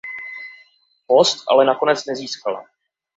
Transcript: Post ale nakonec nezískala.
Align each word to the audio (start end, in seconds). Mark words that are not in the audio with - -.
Post 1.07 1.43
ale 1.47 1.65
nakonec 1.65 2.05
nezískala. 2.05 2.65